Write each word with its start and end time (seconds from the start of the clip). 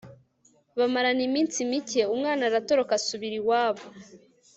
bamarana 0.77 1.21
iminsi 1.29 1.57
mike 1.69 2.01
umwana, 2.13 2.41
aratoroka 2.49 2.91
asubira 2.99 3.35
iwabo 3.41 3.83